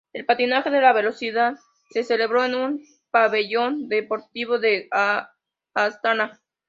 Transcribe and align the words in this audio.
El 0.13 0.25
patinaje 0.25 0.71
de 0.71 0.79
velocidad 0.79 1.59
se 1.91 2.03
celebró 2.03 2.43
en 2.43 2.55
un 2.55 2.81
pabellón 3.11 3.87
deportivo 3.87 4.55
en 4.63 4.87
Astaná. 5.75 6.41